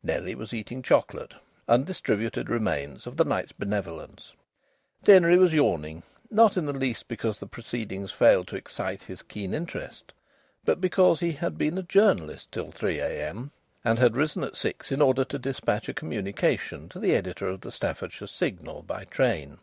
Nellie 0.00 0.36
was 0.36 0.54
eating 0.54 0.80
chocolate, 0.80 1.34
undistributed 1.66 2.48
remains 2.48 3.04
of 3.04 3.16
the 3.16 3.24
night's 3.24 3.50
benevolence. 3.50 4.32
Denry 5.02 5.36
was 5.36 5.52
yawning, 5.52 6.04
not 6.30 6.56
in 6.56 6.66
the 6.66 6.72
least 6.72 7.08
because 7.08 7.40
the 7.40 7.48
proceedings 7.48 8.12
failed 8.12 8.46
to 8.46 8.54
excite 8.56 9.02
his 9.02 9.22
keen 9.22 9.52
interest, 9.52 10.12
but 10.64 10.80
because 10.80 11.18
he 11.18 11.32
had 11.32 11.58
been 11.58 11.78
a 11.78 11.82
journalist 11.82 12.52
till 12.52 12.70
three 12.70 13.00
a.m. 13.00 13.50
and 13.84 13.98
had 13.98 14.14
risen 14.14 14.44
at 14.44 14.54
six 14.56 14.92
in 14.92 15.02
order 15.02 15.24
to 15.24 15.36
despatch 15.36 15.88
a 15.88 15.94
communication 15.94 16.88
to 16.88 17.00
the 17.00 17.16
editor 17.16 17.48
of 17.48 17.62
the 17.62 17.72
Staffordshire 17.72 18.28
Signal 18.28 18.84
by 18.84 19.04
train. 19.06 19.58